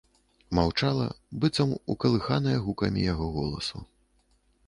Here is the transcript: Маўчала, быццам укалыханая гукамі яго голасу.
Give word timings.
Маўчала, 0.59 1.03
быццам 1.43 1.75
укалыханая 1.95 2.57
гукамі 2.65 3.05
яго 3.13 3.27
голасу. 3.37 3.77